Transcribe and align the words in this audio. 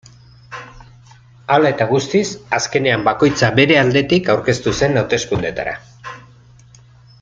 Hala 1.55 1.71
eta 1.73 1.85
guztiz, 1.91 2.23
azkenean 2.59 3.05
bakoitzak 3.09 3.55
bere 3.61 3.79
aldetik 3.83 4.35
aurkeztu 4.37 4.77
zen 4.83 5.01
hauteskundeetara. 5.03 5.79